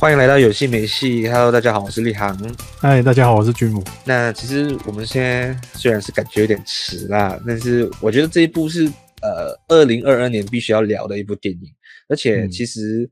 [0.00, 2.34] 欢迎来到有戏没戏，Hello，大家好，我是立航。
[2.78, 3.84] 嗨，大家好，我是君武。
[4.06, 8.86] 那其实我们现在虽然是感觉有点迟啦，但是我觉得这一部是
[9.20, 11.70] 呃，二零二二年必须要聊的一部电影。
[12.08, 13.02] 而且其实、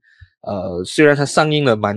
[0.49, 1.95] 嗯、呃，虽然它上映了蛮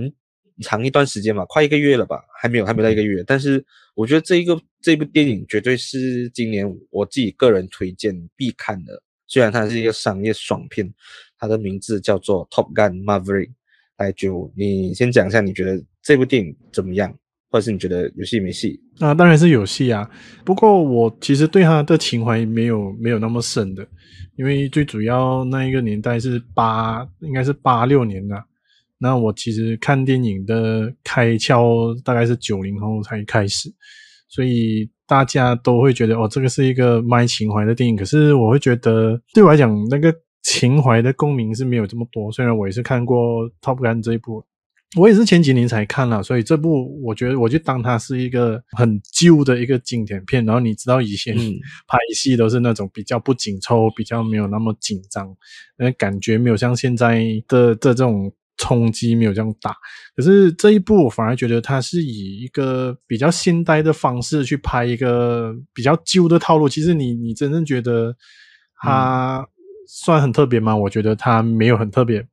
[0.60, 3.24] 长一段时间嘛，快一个月了吧，还没有，还没到一个月。
[3.26, 3.64] 但是
[3.94, 9.02] 我觉得这一个这部电影绝对是今年我自己个人推荐必看的。
[9.26, 10.92] 虽然它是一个商业爽片，
[11.38, 13.48] 它的名字叫做《Top Gun Maverick》。
[13.98, 17.12] 来，就你先讲一下，你觉得这部电影怎么样，
[17.50, 18.80] 或者是你觉得有戏没戏？
[18.98, 20.08] 那当然是有戏啊。
[20.44, 23.86] 不过我其实对他的情怀没有没有那么深的，
[24.36, 28.34] 因为最主要那一个年代是八，应该是八六年的。
[28.98, 33.72] 那我其实看电影的开窍大概是九零后才开始，
[34.28, 37.94] 所以大家都会觉得哦，这个是一个卖情怀的电影。
[37.94, 40.12] 可是我会觉得，对我来讲，那个。
[40.42, 44.44] 情怀的共鸣是没有这么多，虽然我也是看过《Top Gun》这一部，
[44.96, 50.44] 我也是前几年才看了，所以这部我觉得我就当它是一个很旧的一个经典片。
[50.44, 51.34] 然后你知道以前
[51.86, 55.34] 拍戏都是那种比较不紧凑，比较没有那么紧张，
[55.78, 59.74] 那感觉没有像现在的的这种冲击没有这样大。
[60.16, 66.68] 可是这一部我反而觉得它是以一个比较现代的方式去拍一个比较旧的套路。
[66.68, 68.16] 其实你你真正觉得
[68.82, 69.46] 它。
[69.92, 70.74] 嗯算很特别吗？
[70.74, 72.26] 我觉得它没有很特别，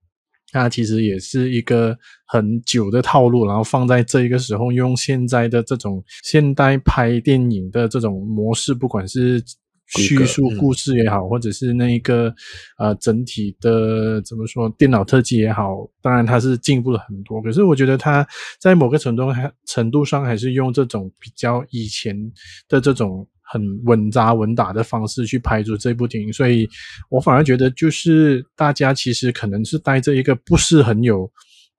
[0.54, 9.44] 它其实也是一个很久的套路，然后放在这一个时候，用现在的这种现代拍电影的这种模式，不管是
[9.88, 12.34] 叙述故事也好，或者是那一个
[12.78, 17.42] 呃整体的怎么说电脑特技也好，当然它是进步了很多。
[17.42, 18.26] 可是我觉得它
[18.58, 22.16] 在某个程度还程度上还是用这种比较以前
[22.70, 23.28] 的这种。
[23.52, 26.70] 很稳扎稳打的方式去拍出这部电影，所以
[27.10, 31.30] 我反而觉得，就是大家其实可能是带着一个不是很有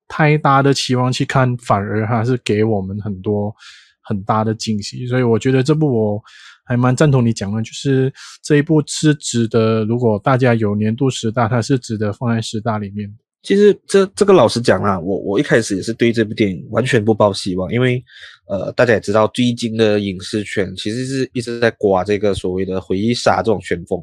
[0.09, 3.55] 太大的期望去看，反而还是给我们很多
[4.03, 5.07] 很大的惊喜。
[5.07, 6.21] 所以我觉得这部我
[6.65, 13.09] 还蛮赞同你讲的，就是这一部是值得，如果大家有年度十大，它是值得放在十大里面。
[13.43, 18.05] 其实这这个老实讲啦，我我一开始也是对这部电影完全不抱希望，因为
[18.47, 23.99] 呃大家也知道，最近的影视圈其实是一直在刮这个所谓的回忆杀这种旋风。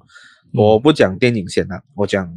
[0.54, 2.28] 我不讲电影先啦，我讲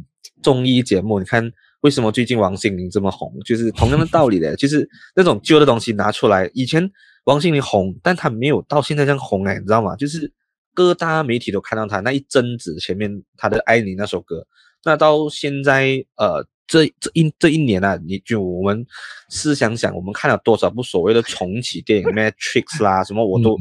[0.43, 1.17] 综艺节目。
[1.17, 1.51] 你看
[1.81, 3.33] 为什么最近王心凌这么红？
[3.45, 6.47] 就是同样的道理的，就是那种旧的东西拿出来。
[6.53, 6.87] 以前
[7.23, 9.95] 王心凌红，但她没有到现在这样红哎，你知道吗？
[9.95, 10.31] 就是
[10.75, 14.45] 各大媒体都看到她那一阵子前面她的《爱你》那首歌，
[14.85, 16.45] 那到现在呃。
[16.71, 18.87] 这这一这一年啊，你就我们
[19.29, 23.57] 试想想，我们看了多少部所谓的重启电影， Matrix 啦，什么我都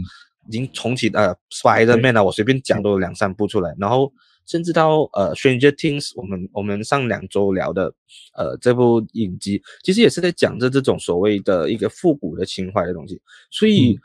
[0.46, 4.12] 已经重启呃，Spider-Man 啊，我随便讲都有两三部出来，然后
[4.46, 7.92] 甚至到呃，Stranger Things，我们我们上两周聊的
[8.34, 13.98] 呃这部影集，其实也是在讲着这种所谓的一个复古的情怀的东西，所以、嗯、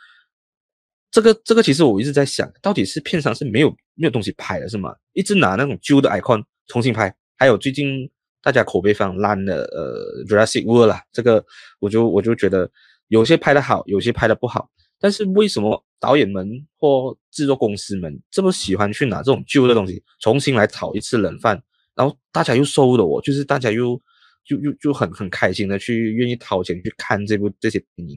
[1.11, 4.95] 这个这个其实我一直在想，到底是片商是没有没有东西拍了是吗？
[5.13, 8.09] 一直拿那种旧的 icon 重新拍，还有最近。
[8.45, 11.43] 大家口碑非常烂的，呃，Jurassic World 啦，这个
[11.79, 12.69] 我就我就觉得
[13.07, 14.69] 有些拍得好，有些拍得不好。
[14.99, 16.47] 但是为什么导演们
[16.77, 21.59] 或制作公司们这么喜欢去拿这种旧的东西重新来炒一次冷饭？
[21.95, 23.99] 然后大家又收了我，就是大家又
[24.45, 28.15] 就又就很很开心的去愿意掏钱去看这部这些电影。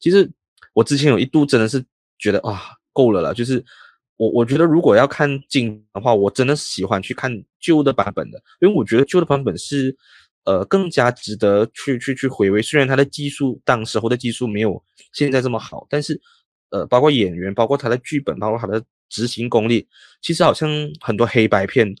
[0.00, 0.28] 其实
[0.74, 1.84] 我之前有一度真的是
[2.18, 2.60] 觉得啊，
[2.92, 3.64] 够了啦，就是。
[4.18, 9.96] 我我觉得如果要看经的话，我真的喜欢去看旧的版本的，因为我觉得旧的版本是，
[10.44, 12.60] 呃，更加值得去去去回味。
[12.60, 16.20] 虽然它的技术，当时候的技术没有现在这么好，但是，
[16.70, 19.86] 呃，包括演员，包括它的剧本，包括它的执行功力，
[20.20, 20.68] 其实好像
[21.00, 21.96] 很多黑白片，现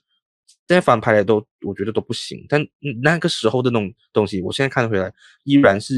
[0.66, 2.44] 在翻拍的都我觉得都不行。
[2.48, 2.60] 但
[3.00, 5.14] 那个时候的那种东西，我现在看回来
[5.44, 5.94] 依然是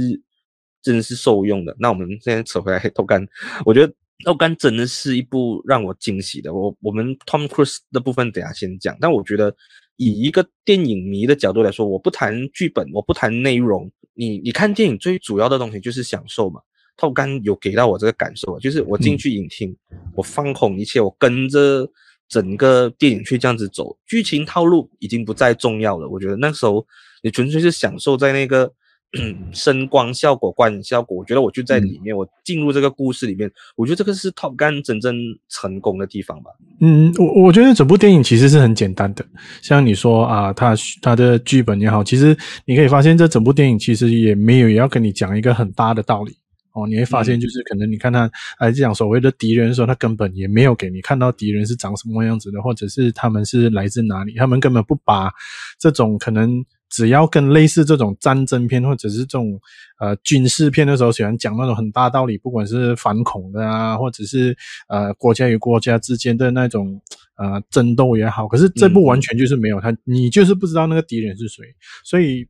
[0.82, 1.74] 真是受用的。
[1.78, 3.26] 那我们现在扯回来黑豆干，
[3.64, 3.90] 我觉得。
[4.24, 6.52] 《Top Gun》真的是一部让我惊喜的。
[6.52, 9.54] 我我们 Tom Cruise 的部分等下先讲，但我觉得
[9.96, 13.90] 以一个电影迷的角度来说，我不谈剧本，我不谈内容。
[14.14, 16.60] 你你看电影最主要的东西就是享受嘛。
[17.02, 19.74] 《Top Gun》有给到我这个感受，就是我进去影厅，
[20.14, 21.90] 我放空一切，我跟着
[22.28, 26.08] 整个电影去这样子走，剧情套路已经不再重要了。
[26.08, 26.86] 我觉得那时候
[27.22, 28.72] 你纯粹是享受在那个。
[29.52, 35.16] 声光效果、观影效果，我觉得我就在里面，嗯、我进入这个故事里面，我觉得这个是 Top Gun 真正
[35.48, 36.50] 成功的地方吧。
[36.80, 39.24] 嗯，我我觉得整部电影其实是很简单的，
[39.62, 46.36] 像你说啊，它它的剧本也好，其实你可以发现这整部电影其实也没有也要跟你讲一个很大的道理
[46.74, 46.86] 哦。
[46.86, 48.30] 你会发现就是可能你看他
[48.60, 55.32] 来讲所谓的敌人的时候，他根本也没有给你看到敌人是长什么样子的，或者是他们是来自哪里，他们根本不把
[55.80, 56.64] 这种可能。
[56.90, 59.58] 只要跟类似这种战争片或者是这种
[60.00, 64.56] 呃军事片的时候，喜欢讲那种很大道理，不管是反恐的啊，或者是
[64.88, 67.00] 呃国家与国家之间的那种
[67.36, 68.48] 呃争斗也好。
[68.48, 71.64] 可是这部完全就是没有他，你就是不知道那个敌人是谁，
[72.04, 72.46] 所以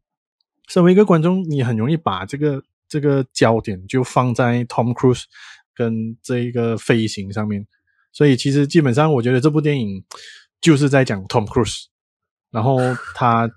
[0.69, 5.25] 身为一个观众，你很容易把这个这个焦点就放在 Tom Cruise
[5.75, 7.67] 跟这一个飞行上面。
[8.13, 10.03] 所以其实基本上，我觉得这部电影
[10.61, 11.85] 就是在讲 Tom Cruise，
[12.51, 12.79] 然后
[13.15, 13.49] 他，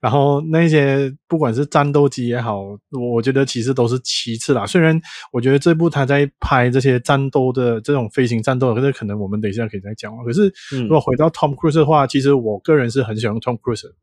[0.00, 4.66] 然后那些不管是战斗机也好，我觉得其实都是其次啦。
[4.66, 5.00] 虽然
[5.32, 10.12] 我觉得这部他在拍这些战斗的这种飞行战斗，可是可能我们等一下可以再讲。
[10.24, 10.52] 可是
[10.82, 13.94] 如果回到 Tom Cruise 的话，其实我个人是很喜欢 Tom Cruise 的。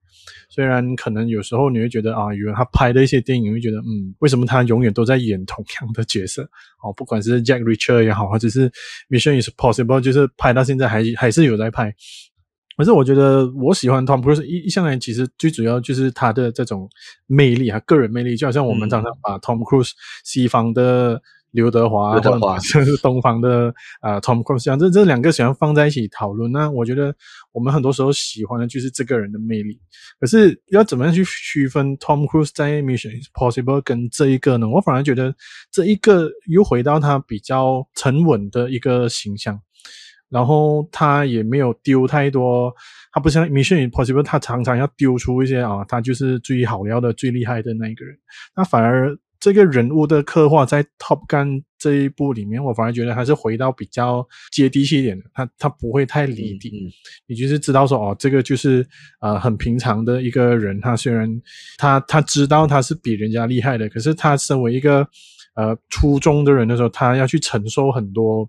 [0.49, 6.43] 虽然可能有时候你会觉得啊，有人他拍的一些电影，你会觉得嗯，为什么他永远都在演同样的角色？
[6.83, 8.69] 哦，不管是 Jack Reacher 也好，或者是
[9.09, 11.93] Mission Impossible，就是拍到现在还还是有在拍。
[12.79, 16.89] 可是我觉得我喜欢 Tom Cruise 一一向来其实最主要就是他的这种
[17.27, 19.91] 魅力啊，个人魅力，就好像我们常常把 Tom Cruise
[20.23, 21.21] 西方的。
[21.51, 26.51] 刘德华，刘德华就是东方的啊、呃、，Tom Cruise，这这两个喜欢放在一起讨论。
[26.51, 27.11] 那我觉得
[27.51, 29.79] 我们很多时候喜欢的就是这个人的魅力。
[30.19, 34.69] 可是要怎么样去区分 Tom Cruise 在 Mission Impossible 跟这一个呢？
[34.69, 35.33] 我反而觉得
[35.71, 39.59] 这一个又回到他比较沉稳的一个形象，
[40.29, 42.73] 然后他也没有丢太多，
[43.11, 48.17] 他不像 Mission Impossible，他常常要丢出一些啊，他就是最好料的、最厉害的那一个人，
[48.55, 49.17] 那反而。
[49.41, 56.91] 这个人物的刻画在 Top Gun 这一部里面，我反而觉得还是回到比较接地气一点的，他他不会太离地，嗯嗯、
[57.25, 58.85] 你就是知道说哦，这个就是
[59.21, 61.25] 呃很平常的一个人，他虽然
[61.77, 65.07] 他他知道他是比人家厉害的，可是他身为一个
[65.55, 68.45] 呃初中的人的时候，他要去承受很多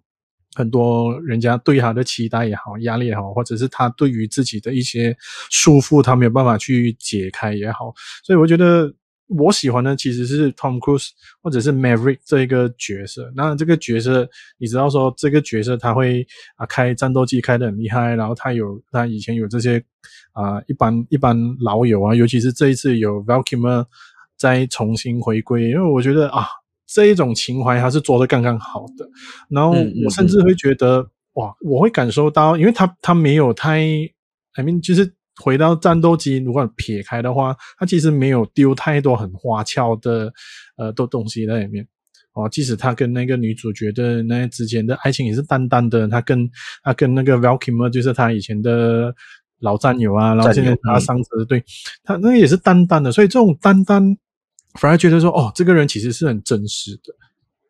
[0.55, 5.17] 很多人家对他的期待也好，压力也好，或者是他对于自己的一些
[5.51, 7.95] 束缚，他没有办法去解开也好，
[8.25, 8.93] 所以我觉得。
[9.39, 11.11] 我喜欢的其实是 Tom Cruise
[11.41, 13.31] 或者是 Maverick 这一个角色。
[13.37, 16.27] 那这个角色，你知道说这个角色他会
[16.57, 19.81] 啊开战斗机开得很厉害，然后他有他以前有这些
[20.33, 23.87] 啊一般一般老友啊，尤其是这一次有 Val Kilmer
[24.37, 26.49] 再重新回归，因为我觉得啊
[26.93, 29.09] 这一种情怀他是做的刚刚好的。
[29.49, 29.71] 然后
[30.05, 33.79] 我甚至会觉得嗯嗯嗯哇，我会感受到，因为他他没有太
[34.55, 35.15] ，I mean 就是。
[35.43, 40.31] 回到战斗机，如果撇开的话，他其实没有丢太多很花俏的
[40.77, 41.87] 呃的东西在里面
[42.35, 42.47] 哦。
[42.47, 46.47] 即使他跟那个女主角的那之间的爱情也是淡淡的，他跟
[46.83, 49.15] 他跟那个 Val Kilmer 就是他以前的
[49.61, 51.65] 老战友啊，然后现在他上车，对
[52.05, 54.15] 他那个也是淡淡的，所以这种淡淡
[54.79, 57.15] 反而觉得说哦，这个人其实是很真实的。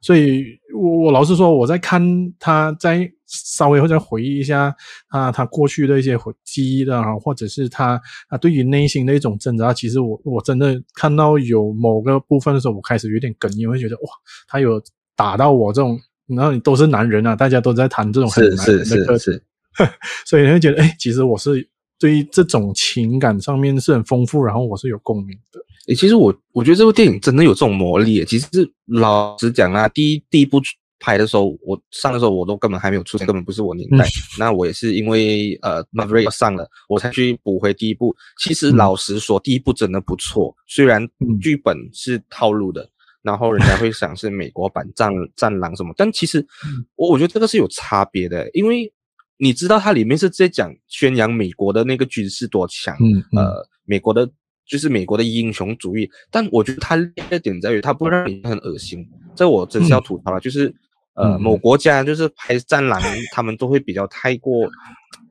[0.00, 0.44] 所以
[0.74, 2.02] 我我老实说，我在看
[2.38, 3.10] 他在。
[3.32, 4.74] 稍微或者回忆一下
[5.06, 7.90] 啊，他过去的一些记忆的啊，或者是他
[8.26, 14.10] 啊对于内心的一种挣扎，其实我我真的看到有某个部分的时候，我开始有点哽咽，会觉得哇，
[14.48, 14.82] 他有
[15.14, 15.96] 打到我这种，
[16.26, 19.40] 然后你都是男人啊，大家都在谈这种很男人的课题，
[20.26, 21.64] 所以你会觉得哎，其实我是
[22.00, 25.59] 对于这种情感上面是很丰富，然后我是有共鸣的。
[25.90, 28.24] 诶，其实我我觉得这部电影真的有这种魔力。
[28.24, 30.60] 其实是老实讲啊，第一第一部。
[31.02, 34.04] 拍的时候，我上的时候我都根本还没有出现，根本不是我年代。
[34.04, 38.14] 嗯、 那我也是因为呃 Maverick 上了，我才去补回第一部。
[38.38, 41.08] 其实老实说，嗯、第一部真的不错，虽然
[41.40, 42.90] 剧本是套路的，嗯、
[43.22, 46.46] 然后人家会想是美国版战战狼什么，但其实
[46.96, 48.92] 我我觉得这个是有差别的，因为
[49.38, 54.30] 你知道它里面是在讲宣扬美国的那个军事多强，嗯嗯、呃，美国的
[54.70, 56.08] 就是美国的英雄主义。
[56.30, 56.96] 但我觉得它
[57.28, 59.04] 的点在于，它不让你很恶心。
[59.34, 60.72] 这我真是要吐槽了，嗯、就是。
[61.14, 62.98] 呃，某国家就是拍战狼，
[63.32, 64.66] 他们都会比较太过，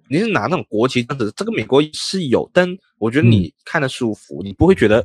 [0.08, 2.68] 你是拿那种国旗这样子，这个美国是有，但
[3.00, 5.04] 我觉得你看得舒服，你不会觉得，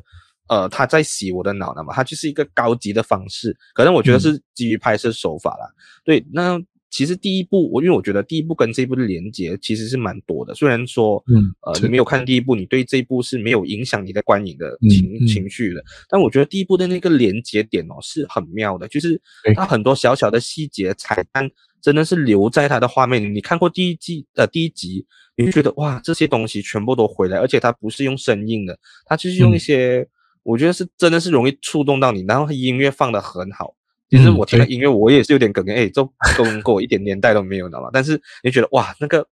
[0.48, 5.66] 呃，他在洗我的脑的嘛，他就是一个高级的方式，可能我觉得是基于拍摄手法啦，
[6.04, 6.60] 对，那。
[6.94, 10.54] 其实第一部，我因为我觉得第一部跟这一部的连接其实是蛮多的。
[10.54, 15.82] 虽然说，嗯，呃，你没有看第一部，你对这一部是没有影响你的观影的情、情绪的。
[16.08, 19.20] 但我觉得第一部的那个连接点哦是很妙的，就是
[19.56, 21.50] 它很多小小的细节彩蛋
[21.82, 23.28] 真的是留在它的画面里。
[23.28, 25.04] 你看过第一季的、呃、第一集，
[25.36, 30.08] 你会觉得哇，这些东西全部都回来，而且它不是用声音的，它就是用一些，嗯、
[30.44, 33.74] 我觉得是真的是容易触动到你，然后音乐放的很好。
[34.11, 36.02] 其实我听的音乐，我也是有点哽咽，哎，这
[36.37, 37.88] 跟跟我一点年代都没有，知道吗？
[37.92, 39.26] 但是你觉得哇，那个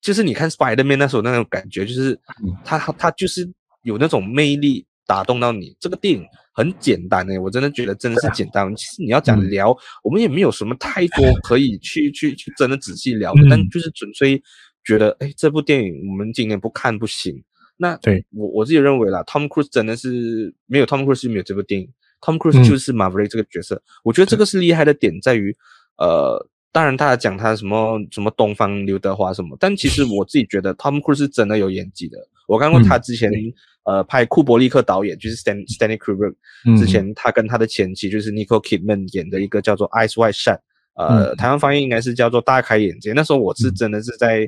[0.00, 2.18] 就是你看 Spider-Man 那时候那种感觉，就是
[2.64, 3.50] 他他就是
[3.82, 5.76] 有那种魅力打动到你。
[5.78, 8.74] 这个电影很简单诶，我真的觉得真的是简单。
[8.76, 14.40] 其实你要讲聊，我们也没有什么太多可以去去去真的仔细聊的，但就是纯粹
[14.84, 17.42] 觉得，哎，这部电影我们今年不看不行。
[17.76, 21.88] 那对我我自己认为啦，Tom Cruise 真的是没有 Tom Cruise 没有这部电影
[22.24, 23.74] ，Tom Cruise 就是 Maverick 这个角色。
[23.74, 25.54] 嗯、我觉得这个是厉害的点在于，
[25.98, 32.16] 呃，当然大家讲他什么什么东方刘德华什么，但其实 我自己觉得 Tom Cruise 是真的有演技的。
[32.48, 33.52] 我看过他之前、嗯、
[33.96, 36.34] 呃拍库伯利克导演就是 Stan Stanley Kubrick
[36.78, 40.58] 之前他跟他的前妻就是 Nicole Kidman 演的一个叫做 Eyes Wide Shut，
[40.94, 43.12] 呃、嗯、台湾翻译应该是叫做大开眼界。
[43.12, 44.40] 那时候我是真的是在、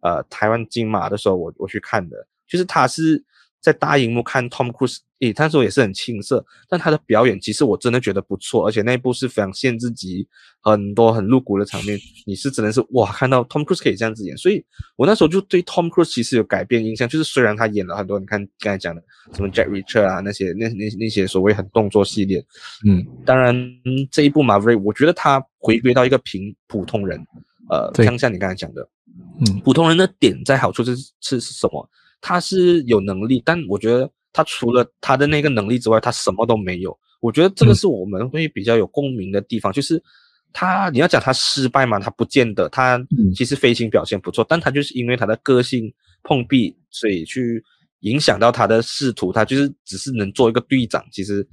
[0.00, 2.16] 嗯、呃台湾金马的时候我我去看的，
[2.48, 3.22] 就是他是。
[3.64, 10.28] 在大荧幕看 Tom Cruise，诶，那时候也是很青涩，但他的表演其实我真的觉得不错，而且那一部是非常限制级，
[10.60, 14.62] 很多很露骨的场面，你是只能是哇，看到 Tom Cruise 可以这样子演，所以
[14.96, 19.02] 我那时候就对 Tom Cruise 其实有改变印象，就是虽然他演了很多，你看刚才讲的
[19.32, 22.44] 什么 Jack Reacher 啊那些那那那些所谓很动作系列，
[22.86, 23.56] 嗯，当然
[24.10, 27.18] 这一部 Maverick 我觉得他回归到一个平普通人，
[27.70, 28.86] 呃，像像你刚才讲的，
[29.40, 31.88] 嗯，普通人的点在好处是是是什么？
[32.26, 36.98] 他是有能力，但我觉得他除了他的那个能力之外，他什么都没有。
[37.20, 40.02] 我觉得这个是我们会比较有共鸣的地方，嗯、就是
[40.50, 42.98] 他你要讲他失败嘛，他不见得，他
[43.36, 47.62] 其实飞行表现不错，嗯、但他就是因为他的个性碰壁，所以去
[48.00, 51.46] 影响到他的仕途，他就是只是能做一个队长，其实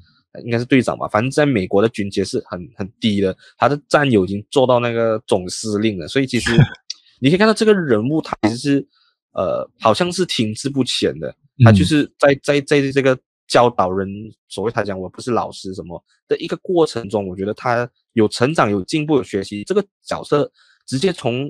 [0.46, 6.50] 应该是队长吧，反正在美国的军阶是很很低的，他的战友已经做到那个总司令了，所以其实
[7.20, 8.88] 你可以看到这个人物他其实是。
[9.34, 11.34] 呃，好像是停滞不前的，
[11.64, 14.08] 他就是在在在这个教导人，
[14.48, 19.64] 所谓他讲我不是老师什么的一个过程中，我觉得他有成长、有进步、有学习。
[19.64, 20.52] 这个角色
[20.86, 21.46] 直接从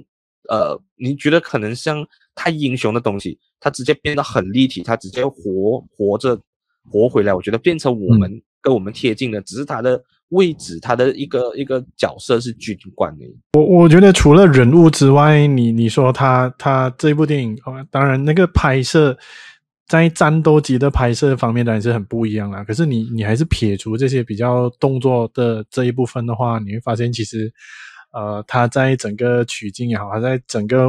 [0.49, 6.39] 呃，你觉得可能像太英雄的东西，他直接变得很立体，他直接活活着
[6.89, 10.03] 活回来，我觉得变成我们跟我们贴近的，只是他的。
[10.31, 13.25] 位置，他的一个一个角色是军官的。
[13.53, 17.57] 我我觉得除了人物之外，你你说他他这部电影，
[17.89, 19.17] 当然那个拍摄
[19.87, 22.63] 在战斗机的拍摄方面当然是很不一样啦。
[22.63, 27.51] 可是你你还是撇除这些比较动作的这一部分的话，你会发现其实
[28.13, 30.87] 呃他在整个取景也好，他在整个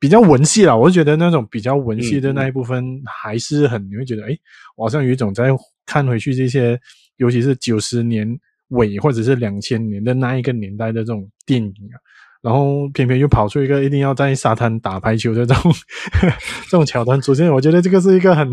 [0.00, 4.36] 比较文戏啦，我觉得那种比较文戏的那一部分还是很，嗯、你会觉得诶，
[4.76, 5.44] 我好像有一种在
[5.86, 6.76] 看回去这些，
[7.18, 8.36] 尤其是九十年。
[8.70, 11.96] 尾或者是两千年的那一个年代的这种电影啊，
[12.42, 15.72] 然后偏偏又跑出一个一定要在沙滩打排球的这种
[16.68, 18.50] 这种桥段出现，我觉得这个是一个很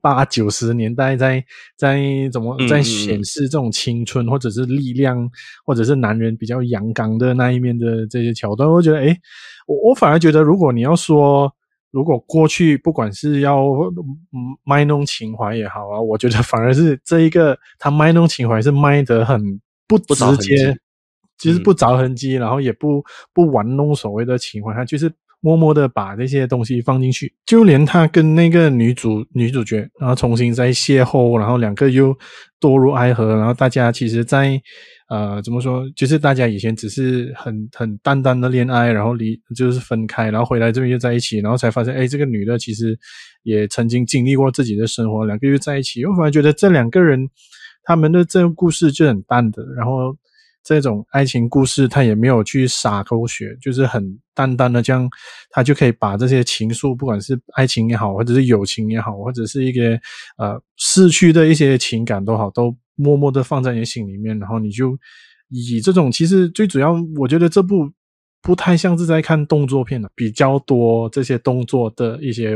[0.00, 1.44] 八九十年代在
[1.76, 2.00] 在
[2.32, 5.30] 怎么在显示这种青春或者是力量
[5.64, 9.16] 或者是男人比较阳刚的那一面的这些桥段，我觉得诶，
[9.66, 11.52] 我我反而觉得如果你要说。
[11.90, 13.64] 如果过去不管是要
[14.64, 20.76] 卖弄情怀也好啊，我觉得反而是这一个他卖弄情怀是卖得很不直接，
[21.38, 32.16] 其实不着痕迹，然后也不不玩弄所谓的情怀，他就是默默的把这些东西放进去，就连他跟那个女主女主角，然后重新再邂逅，然后两个又
[32.60, 34.60] 堕入爱河，然后大家其实在。
[35.10, 35.90] 呃，怎么说？
[35.96, 42.96] 就是大家以前只是很很淡淡的恋爱，然后离就是分开，然后回来这边又在一起，然后才发现，哎，这个女的其实
[43.42, 46.04] 也曾经经历过自己的生活，两个又在一起。
[46.04, 47.28] 我反而觉得这两个人
[47.82, 50.16] 他们的这个故事就很淡的，然后
[50.62, 55.08] 这种爱情故事他也没有去洒狗血，就是很淡淡的这样，
[55.50, 59.98] 他就可以把这些情愫，不管是爱情也好，或者是友情也好，或者是一个
[60.38, 62.76] 呃逝去的一些情感都好，都。
[63.02, 64.94] 默默的放在你心里面，然后你就
[65.48, 67.90] 以这种，其实最主要，我觉得这部
[68.42, 72.54] 不太像是在看动作片了，比较多这些动作的一些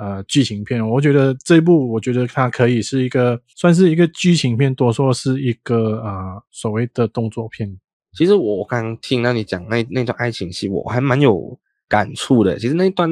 [0.00, 0.84] 呃剧情片。
[0.88, 7.78] 我觉得这一部，我觉得它可以是一个算是一个剧情片，多说是一个呃所谓的动作片。
[8.14, 11.56] 其实我刚刚听到你讲那那段爱情戏，我还蛮有
[11.88, 12.58] 感触的。
[12.58, 13.08] 其实那一段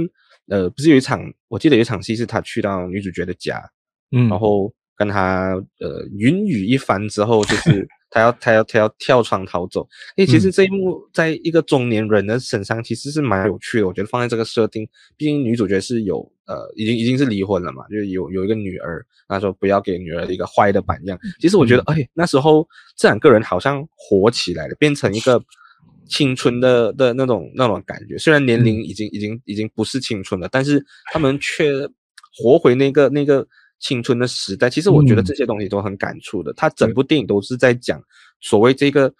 [0.48, 3.62] 呃，不是有一场，我记得有一场戏是他去到女主角的家，
[4.10, 4.72] 嗯，然后。
[4.98, 9.86] 跟他呃云雨一番之后，就是他要他要他要跳窗逃走。
[10.16, 13.86] 诶，其实这一幕在一个中年人的身上其实是蛮有趣的。
[13.86, 21.18] 我觉得放在这个设定，毕竟女主角是有呃已经已经是离婚了嘛，就是有有一个女儿，她说不要给女儿一个坏的榜样。
[21.40, 25.42] 其实我觉得，哎，那时候这两个人好像活起来了，变成一个
[26.08, 28.16] 青春的的那种那种感觉。
[28.16, 31.72] 虽然年龄已经已经已经不是青春了，但是他们却
[32.36, 33.46] 活回那个那个。
[33.80, 36.52] 青春的时代，其实我觉得这些东西都很感触的。
[36.54, 38.02] 他整部电影都是在讲
[38.40, 39.12] 所谓这个，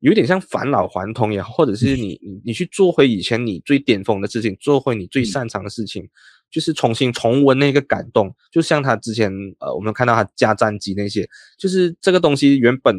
[0.00, 6.08] 有点像返老还童也好，或者是你你你去做回以前你最巅峰的事情，做回你最擅长的事情，
[6.50, 8.34] 就是重新重温那个感动。
[8.52, 12.94] 就像他之前呃，我们看到他加战机那些，就是这个东西原本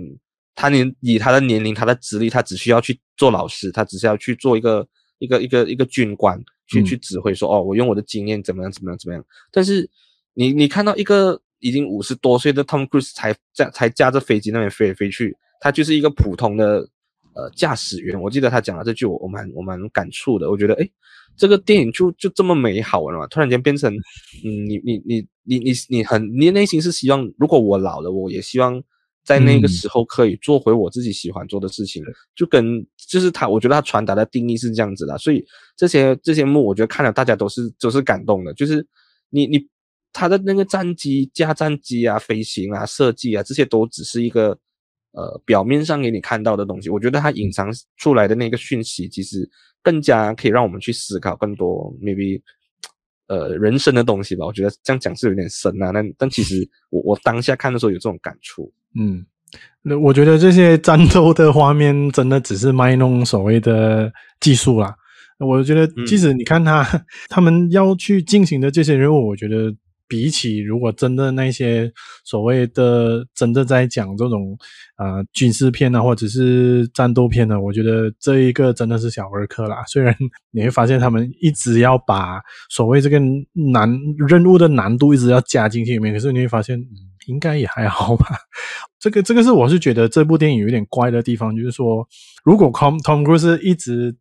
[0.56, 4.86] 他年以他的年龄、他的资历，他只需要去做老师，他只是要去做一个
[5.20, 6.38] 一个一个一个军官，
[6.68, 9.24] 去去指挥说哦，我用我的经验怎么样怎么样怎么样。
[9.52, 9.90] 但是
[10.38, 16.88] 你你看到一个已经五十多岁的 Tom Cruise 才驾才驾着飞机那边飞来飞去，他就是一个普通的
[17.34, 18.22] 呃驾驶员。
[18.22, 20.52] 我记得他讲了这句我，我我蛮我蛮感触的。
[20.52, 20.92] 我觉得诶，
[21.36, 23.26] 这个电影就就这么美好了嘛？
[23.28, 23.92] 突然间变成
[24.46, 28.82] 嗯，你你你你你你很你内心是希望，如果我老了，我也希望。
[29.24, 38.88] 在那个时候可以做回我自己喜欢做的事情，嗯、就跟就是他，我觉得他传达的定义是这样子的，所以这些这些幕，我觉得看了大家都是都是感动的，就是
[39.30, 39.68] 你你
[40.18, 44.58] 他的那个战机驾战机啊、飞行啊、设计啊，这些都只是一个
[45.12, 49.48] 呃表面上给你看到的东西，我觉得他隐藏出来的那个讯息，其实
[49.84, 52.42] 更加可以让我们去思考更多 maybe
[53.28, 54.44] 呃人生的东西吧。
[54.44, 58.74] 我觉得这样讲是有点深啊，但但其实 我我当下看的时候有这种感触。
[59.00, 59.24] 嗯，
[59.84, 64.96] 那我觉得这些战斗的画面真的只是卖弄所谓的技术啦。
[65.40, 69.72] 我觉得，即使你看他、嗯、 他们要去进行的这些任务，我觉得
[70.08, 71.92] 比起如果真的那些
[72.24, 74.58] 所谓的真的在讲这种
[74.96, 79.84] 啊、呃、军事片啊，或者是战斗片呢，我觉得这一个真的是小儿科啦。
[79.88, 80.16] 虽然
[80.52, 83.20] 你会发现他们一直要把所谓这个
[83.74, 83.90] 难
[84.28, 86.80] 任务的难度一直要加进去里面，可是你会发现。
[86.80, 86.88] 嗯
[87.28, 88.26] 应该也还好吧，
[89.02, 92.08] 这个这个是我是觉得这部电影有点怪的地方，就是说，
[92.46, 94.16] 如果 Tom Tom Cruise 一直，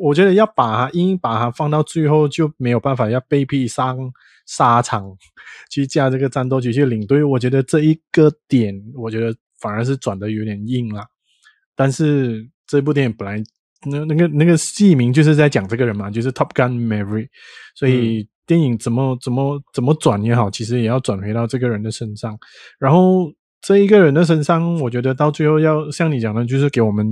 [0.00, 3.98] 我觉得要把他硬把他放到最后就没有办法，要被逼上
[4.46, 5.04] 沙场
[5.70, 11.04] 去架这个战斗机去领队，我觉得这一个点，我觉得反而是转的有点硬了。
[11.74, 13.42] 但是这部电影本来
[13.90, 17.28] 那那个那个戏名就是在讲这个人嘛，就是 Top Gun Maverick，
[17.74, 18.28] 所以。
[18.48, 22.34] 电影怎么怎么怎么转也好，其实也要转回到这个人的身上。
[22.78, 23.30] 然后
[23.60, 27.06] 这一个人的身上，我觉得到最后要像你讲的，就是给我们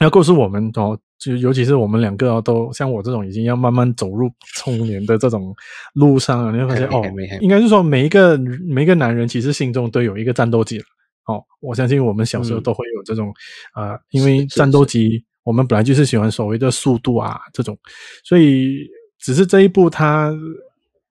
[0.00, 5.54] 要告诉我们哦，就尤其是我们两个哦，都像我这种已经要慢慢走入中年的这种
[5.94, 7.02] 路上了，你会发现哦，
[7.40, 10.84] 应该是说每一个每一个男人其实心中都有一个战斗机了。
[11.26, 13.32] 哦，我相信我们小时候都会有这种
[13.72, 17.78] 啊、嗯呃，因为战斗机我们本来就是喜欢所谓的速度啊这种，
[18.24, 18.86] 所以。
[19.20, 20.32] 只是这一部，他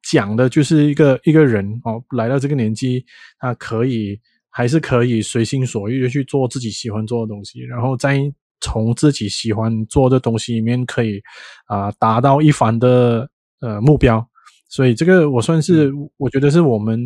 [0.10, 3.04] 讲的就是一个一个人哦，来到这个年纪，
[3.38, 4.18] 他可以
[4.50, 8.18] 还是可以随心所欲的去做自己喜欢做的东西，然后再
[8.62, 11.22] 从自己喜欢做的东西里面，可以
[11.68, 13.30] 啊、呃、达到一番的
[13.62, 14.26] 呃目标。
[14.70, 17.00] 所以这个我算是，我觉得是我们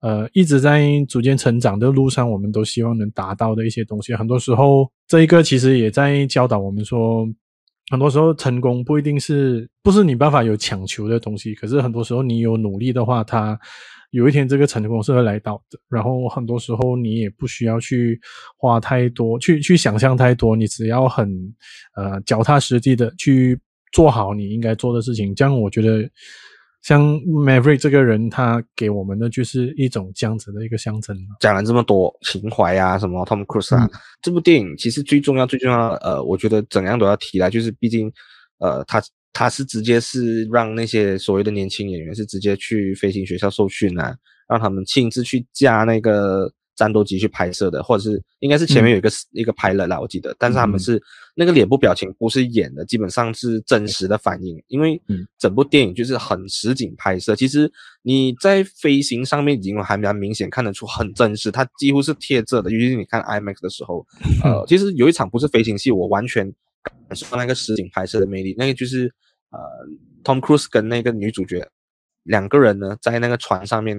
[0.00, 4.14] 呃一直在逐渐成长的路上，我们都希望能达到的一些东西。
[4.14, 7.26] 很多时候，这一个其实也在教导我们说。
[7.90, 13.58] 很多时候成功不一定是不是你办法有强求的东西，可是很多时候你有努力的话，它
[14.12, 15.78] 有一天这个成功是会来到的。
[15.90, 18.18] 然后很多时候你也不需要去
[18.56, 21.28] 花太多，去去想象太多，你只要很
[21.96, 23.58] 呃脚踏实地的去
[23.92, 26.08] 做好你应该做的事情，这样我觉得。
[26.82, 31.16] 像 Maverick 这个人，他给我们的就是一种这样子的一个象征。
[31.38, 38.12] 讲了这么多情怀啊，什么 Tom Cruise 啊，嗯、这部电影其实最重要、最重要，呃，我觉得怎样都要提来，就是毕竟，
[38.58, 39.00] 呃，他
[39.32, 44.16] 他是直接是让那些所谓的年轻演员是直接去飞行学校受训啊，
[44.48, 46.52] 让他们亲自去驾那个。
[46.74, 51.02] 战斗机去拍摄的，或者是应该是前面有一个、嗯、一个 pilot 啦，我记得，但是他们是、嗯、
[51.36, 55.00] 那个脸部表情不是演的，基本上是真实的反应，因为
[55.38, 57.36] 整部电影就是很实景拍摄。
[57.36, 62.70] 其实你在飞行上面已经还蛮明显看得出很真实，它几乎是贴着的。
[62.70, 64.04] 尤其是你看 IMAX 的时候，
[64.42, 66.50] 呃，其实有一场不是飞行戏，我完全
[66.82, 68.54] 感受到那个实景拍摄的魅力。
[68.58, 69.12] 那个就是
[69.50, 69.58] 呃
[70.24, 71.66] ，Tom Cruise 跟那个女主角
[72.24, 73.98] 两个人呢，在那个船上面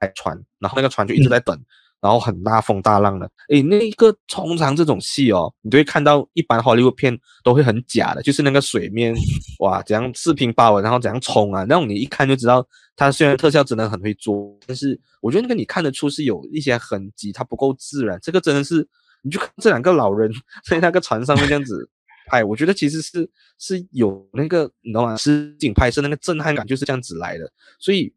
[0.00, 1.56] 开船，然后那个船就一直在等。
[1.56, 1.64] 嗯
[2.02, 9.14] 然后很大风大浪的，诶，那个通常这种戏哦，你都会看到一般好莱坞片都会很假的，就是那个水面
[9.62, 12.66] 哇怎样四平八稳，然后怎样冲啊，那种你一看就知道，
[12.96, 18.18] 它虽然特效真的很会做，但是我觉得那个你看得出是有一些痕迹，它不够自然。
[18.20, 18.84] 这个真的是，
[19.22, 20.28] 你就看这两个老人
[20.68, 21.88] 在那个船上面这样子
[22.26, 25.16] 拍，我觉得其实是是有那个你知道吗？
[25.16, 28.12] 实景拍摄那个震撼感就是这样子来的，所以。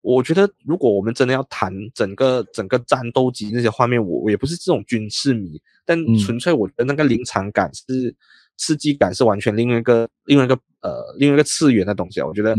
[0.00, 8.14] 我觉得，如果我们真的要谈整个整个战斗机那些画面，我我也不是这种军事迷，但纯粹我觉得那个临场感是
[8.56, 12.26] 刺激感是完全另外一个另外一个呃另外一个次元的东西啊。
[12.26, 12.56] 我觉得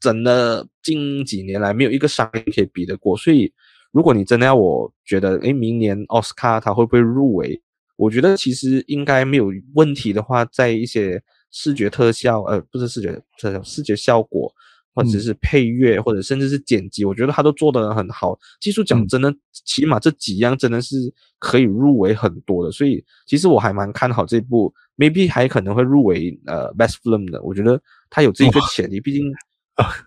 [0.00, 3.16] 真的近几年来没有一个商业可以比得过。
[3.16, 3.50] 所以，
[3.90, 7.60] 如果你真的要我觉得，诶，明年奥斯卡它会不会入围？
[8.02, 14.52] 我觉得其实应该没有问题的话，在一些视觉特效，呃，不是视觉特效，视觉效果。
[14.94, 18.38] 或者是配乐，或者甚至是剪辑，我觉得他都做得很好。
[18.60, 19.34] 技术奖真的，
[19.64, 22.70] 起码这几样真的是可以入围很多的。
[22.70, 27.40] 所以其实我还蛮看好这部，maybe 还可能会入围呃 Best Film 的。
[27.42, 29.32] 我觉得他有这一个潜力，毕竟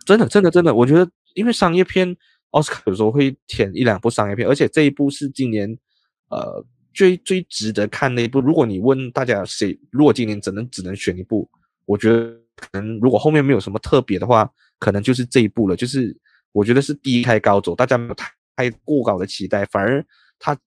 [0.06, 2.16] 真的真的真的，我觉得因为商业片
[2.52, 5.68] 奥斯卡有时候会填一两部商业片，而且这一部是今年
[6.30, 6.64] 呃
[6.96, 8.40] 最最值得看的一部。
[8.40, 11.48] 如果你问大家谁，如果今年只能只能选一部，
[11.86, 15.76] 我觉得可能如果后面没有什么特别的话，可能就是这一部了。
[15.76, 16.16] 就是
[16.54, 20.04] 我觉得是低开高走，大家没有太太过高的期待，反而
[20.40, 20.58] 它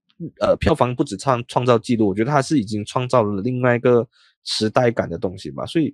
[0.41, 4.07] 呃票房不止创创造纪录，我觉得它是已经创造了另外一个
[4.45, 5.65] 时代感的东西吧。
[5.65, 5.93] 所以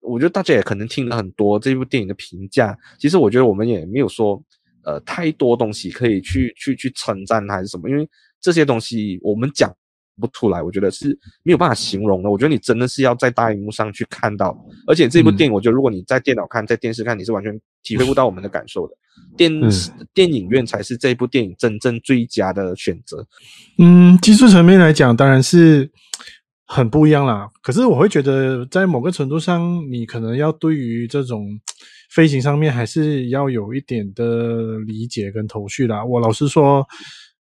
[0.00, 4.42] 我觉得大家也可能听了很多这部电影的评价，其实我觉得我们也没有说。
[4.86, 7.90] 呃，太多东西可以去去去称赞还是什么？
[7.90, 8.08] 因为
[8.46, 9.74] 这些东西我们讲
[10.20, 12.30] 不出来，我觉得是没有办法形容的。
[12.30, 14.56] 我觉得你真的是要在大荧幕上去看到，
[14.86, 18.94] 而且这部电影，我觉得如果你在电脑看，在电视看，你是完全体会不到我们的感受的。
[19.36, 23.26] 电视电影院才是这部电影真正最佳的选择。
[23.78, 25.90] 嗯，技术层面来讲，当然是
[26.66, 27.50] 很不一样啦。
[27.60, 31.58] 可是我会觉得，在某个程度上，你可能要对于这种。
[32.08, 36.02] 飞行上面还是要有一点的理解跟头绪啦。
[36.02, 36.86] 我老实说，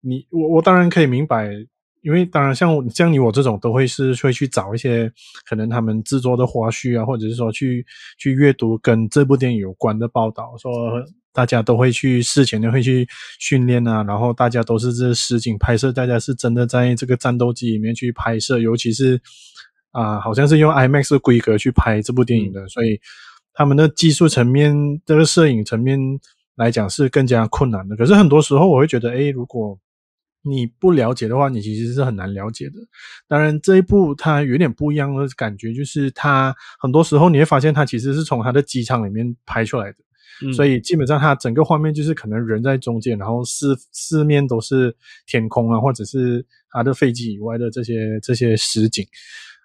[0.00, 1.50] 你我我当然可以明白，
[2.02, 5.10] 因为当然像像你我这种都会是会去找一些
[5.48, 7.84] 可能他们制作的花絮啊，或者是说去
[8.18, 10.72] 去阅读跟这部电影有关的报道，说
[11.32, 13.06] 大家都会去事前都会去
[13.38, 19.20] 训练啊，然后大家都是这实景拍摄，大家是真的在这个战斗机里面去拍摄，尤其是
[19.92, 23.00] 啊、呃，好像是用 IMAX 的规格去拍这部电影的，所以。
[23.52, 24.72] 他们的技术层面，
[25.04, 25.98] 这个摄影层面
[26.54, 27.96] 来讲是更加困难的。
[27.96, 29.76] 可是很多时候，我会觉得，哎，如果
[30.42, 32.74] 你不了解的话，你其实是很难了解的。
[33.28, 39.98] 当然，这一部它有点不一样的感觉，就是它很多时候你会发现，它其实是从它的机舱里面拍出来的。
[40.44, 40.52] 嗯。
[40.52, 44.94] 所以基本上，它整个画面就是可能人在中间，然后四四面都是
[45.26, 49.06] 天空啊，或者是它的飞机以外的这些这些实景。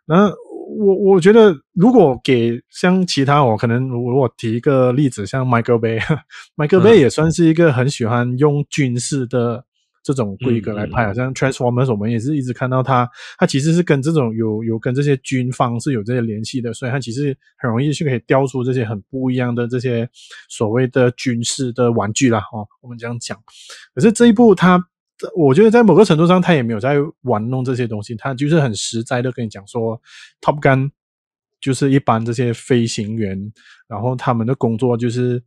[0.05, 0.29] 那
[0.77, 9.63] 我我觉得，如果给像其他，我可能如果提一个例子，像 Michael Bay，Michael Bay 也算是一个很喜欢用军事的
[10.05, 20.07] 这种规格来拍，好像 Transformers，我们也是一直看到它，它其实是跟这种有有跟这些军方是有这些联系的，所以它其实很容易就可以雕出这些很不一样的这些
[20.47, 22.39] 所谓的军事的玩具啦。
[22.53, 23.37] 哦，我们这样讲。
[23.93, 24.81] 可是这一部它。
[25.33, 29.97] 我觉得在某个程度上，他也没有在玩弄这些东西，他就是很实在的跟你讲说
[30.41, 30.91] ，Top Gun
[31.61, 33.53] 就是一般这些飞行员，
[33.87, 35.41] 然后他们的工作就是，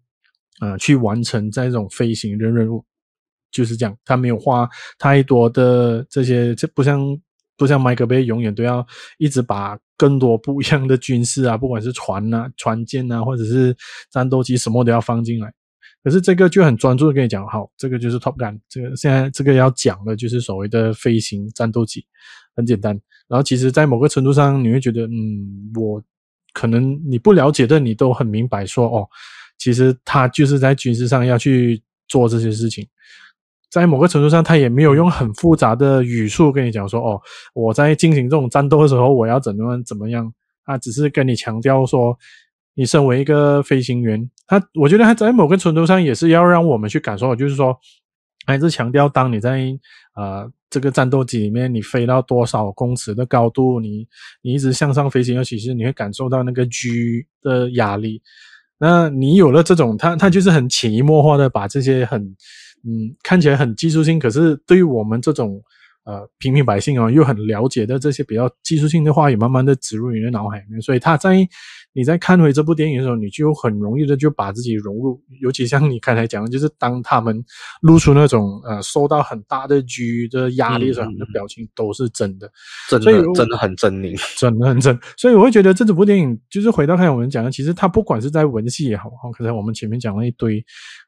[0.62, 2.82] 呃，去完成在这种飞行的任务，
[3.50, 7.00] 就是这样，他没有花太多的这些，这不像
[7.56, 8.86] 不像 Michael Bay 永远都要
[9.18, 13.76] 一直把更多不一样的军事啊，不管是船啊、船舰啊，或者是
[14.10, 15.52] 战斗机，什么都要放进来。
[16.04, 22.06] 可是这个就很专注的跟你讲，好，这个就是 Top Gun，这个现在这个要讲的就是所谓的飞行战斗机，
[22.54, 22.98] 很简单。
[23.26, 26.02] 然后其实，在某个程度上，你会觉得，嗯，我
[26.54, 29.06] 可能你不了解的，你都很明白说，哦，
[29.58, 32.88] 其实他就是在军事上要去做这些事情。
[33.70, 37.20] 在某个程度上，他也没有用很复杂的语速跟你讲说，哦，
[37.54, 40.32] 我在进行这种战斗的时候，我要怎么怎么样，
[40.64, 42.16] 他只是跟你强调说。
[42.74, 47.76] 你身为一个飞行员，他我觉得他在某个程度上也是要让我们去感受，就是说，
[48.46, 49.76] 还是强调当你在
[50.14, 54.06] 呃这个战斗机里面，你飞到多少公尺的高度，你
[54.42, 58.22] 你一直向上飞行，尤其是你会感受到那个 G 的压力。
[58.78, 62.32] 那你有了这种，他他就是很潜移默化的把这些很
[62.84, 65.62] 嗯看起来很技术性，可是对于我们这种。
[66.04, 70.80] 呃，平民百姓哦，又很了解的这些比较技术性的话也，慢慢的植入你的脑海里面。
[70.80, 71.46] 所以他在
[71.98, 75.20] 你在看回这部电影的时候，你就很容易的就把自己融入。
[75.40, 77.44] 尤其像你刚才讲的，就是当他们
[77.80, 82.48] 露出那种呃受到很大的 G 的压力的时候，他们的表情都是真的，
[82.88, 84.96] 真的真的很狰狞，真的很真。
[85.16, 90.64] 所以我会觉得这整部电影就是回到看我们讲的，其实它不管是在文戏也好，可能我们前面讲了一堆，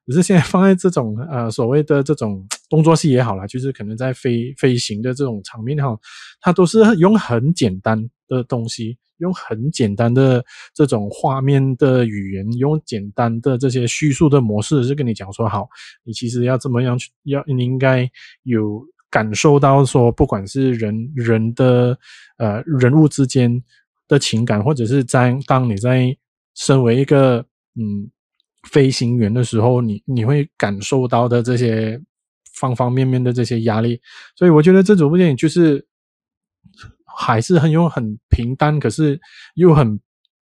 [0.08, 2.44] 只是现在放在这种呃所谓的这种。
[2.70, 5.98] 动作戏也好啦，就是可能在飞飞行的这种场面哈，
[6.40, 15.68] 它都是用很简单的东西，用很简单的这种画面的语言，用简单的这些叙述的模式，是跟你讲说，好，
[16.04, 18.08] 你其实要怎么样去，要你应该
[18.44, 21.98] 有感受到说，不管是人人的
[22.38, 23.62] 呃人物之间
[24.06, 26.16] 的情感，或者是在当你在
[26.54, 28.08] 身为一个嗯
[28.70, 32.00] 飞行员的时候，你你会感受到的这些。
[32.52, 33.98] 方方面面的这些压力，
[34.36, 35.86] 所以我觉得这部电影就是
[37.16, 39.20] 还是很用很平淡，可是
[39.54, 39.98] 又很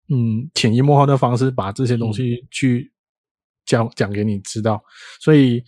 [0.09, 2.92] 嗯潜移默化的方式把这些东西去
[3.66, 4.83] 讲讲给你知道，
[5.20, 5.62] 所以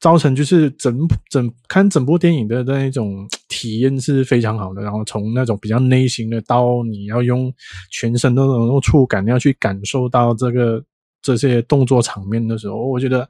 [0.00, 0.98] 造成就是整
[1.30, 4.82] 整看整部电影的那一种体验是非常好的。
[4.82, 7.52] 然后从那种比较内心的到你要用
[7.90, 10.84] 全身的那种触感要去感受到这个
[11.22, 13.28] 这些动作场面的时候，我觉得。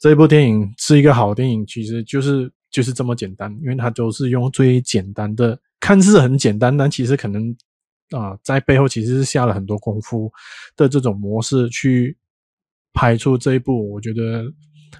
[0.00, 7.50] 这一部电影是一个好电影，其实就是就是这么简单，因为它都是用最简单的，看似很简单，但其实可能
[8.10, 10.30] 啊、呃，在背后其实是下了很多功夫
[10.76, 12.16] 的这种模式去
[12.92, 14.44] 拍出这一部，我觉得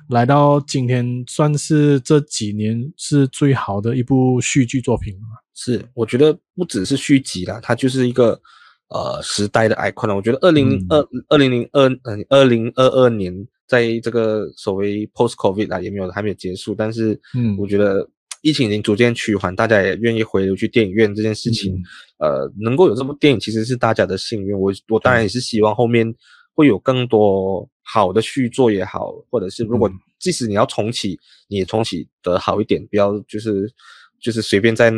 [0.09, 5.21] 来到今天算是这几年是最好的一部续剧作品了。
[5.55, 8.41] 是，我觉得不只是续集啦，它就是一个
[8.88, 10.14] 呃时代的 icon 了。
[10.14, 13.47] 我觉得二零二二零零二嗯二零二二年。
[13.69, 18.09] 在这个所谓 post COVID 啊，也没有还没有结束，但是，嗯，我觉得
[18.42, 21.74] 疫情已经逐渐趋缓，大家也愿意回流去电影院这件事情，
[22.18, 24.59] 嗯、呃，能够有这部电影其实是大家的幸运。
[24.59, 26.12] 我我当然也是希望后面
[26.55, 33.72] 会有更多好的续作也好，或者是如果即使你要重启，你也重启得好一点，不要就是
[34.20, 34.92] 就是随便在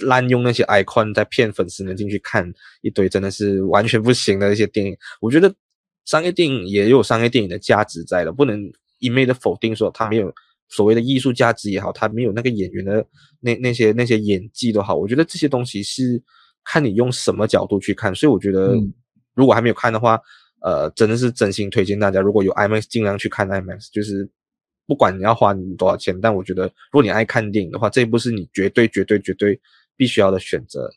[0.00, 2.52] 滥用那些 icon 在骗粉丝们进去看
[2.82, 5.54] 一堆真的是完全不行的一些电影，我觉得。
[6.04, 8.60] 商业电影也有商业电影的价值在的，不能
[8.98, 10.34] 一昧的否定说它没有
[10.74, 13.06] 所谓的艺术价值也好，他没有那个演员的
[13.40, 16.20] 那那些那些演技都好，我觉得这些东西是
[16.64, 18.14] 看你用什么角度去看。
[18.14, 18.74] 所以我觉得，
[19.34, 20.18] 如果还没有看的话，
[20.62, 24.26] 呃，真的是真心推荐大家，如果有 IMAX 尽量去看 IMAX，就是
[24.86, 29.60] 不管你要花你多少钱，但我觉得如果你爱看电影的话，这一部是你绝对绝对绝对
[29.96, 30.90] 必须要的选择。